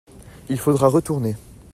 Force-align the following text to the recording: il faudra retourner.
il 0.49 0.57
faudra 0.57 0.87
retourner. 0.87 1.35